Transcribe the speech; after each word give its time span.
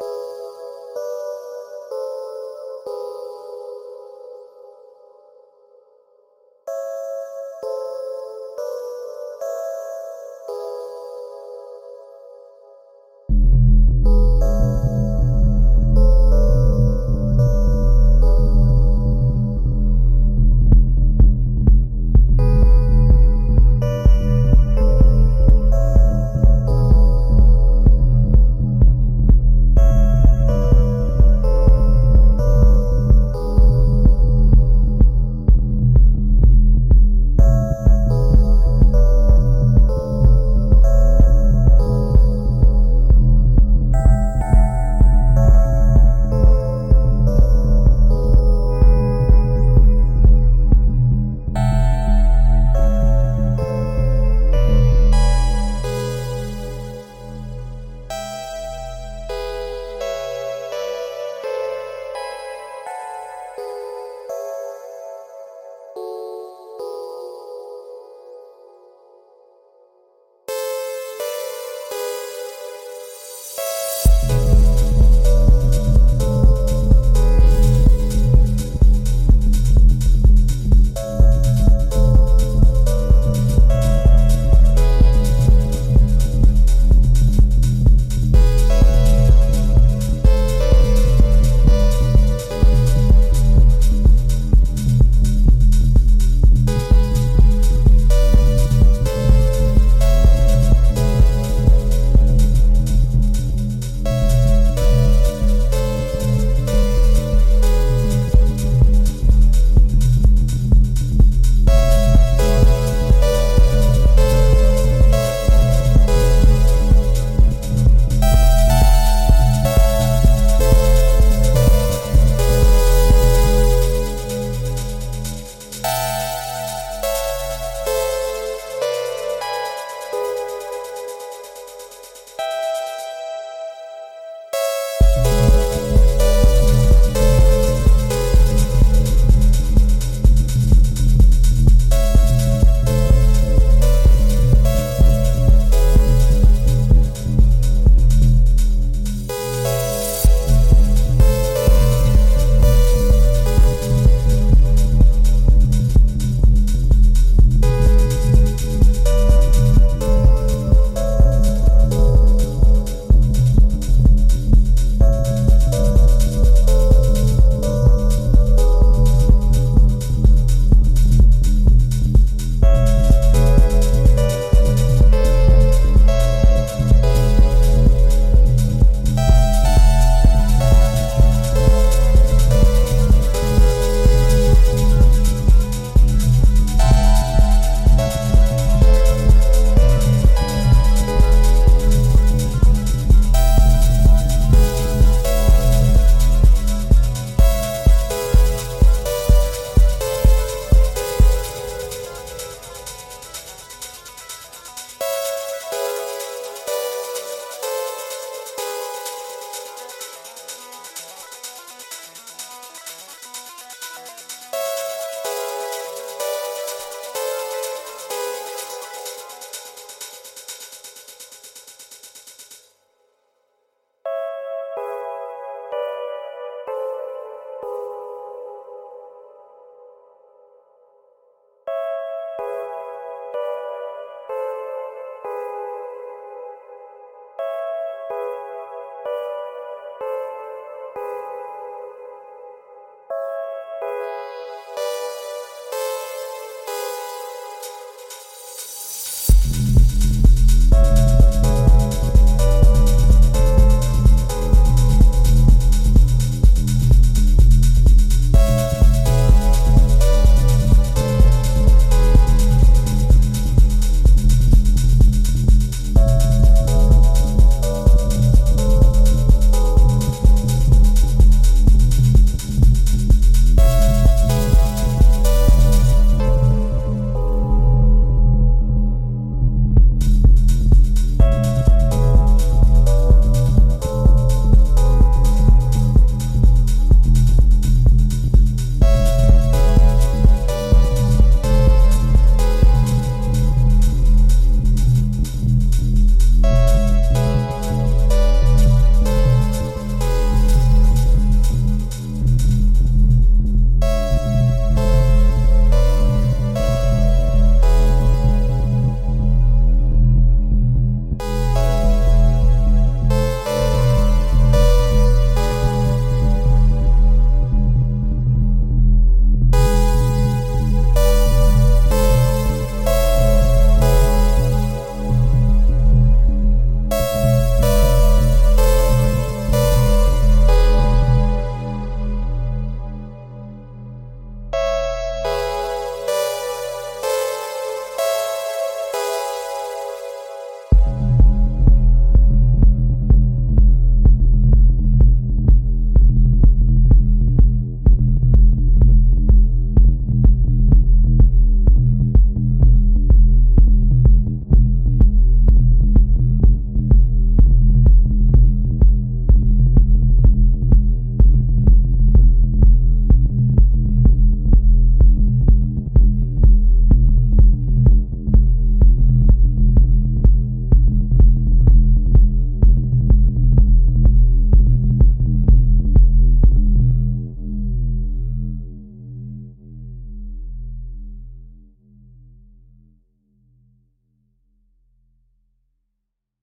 you 0.00 0.33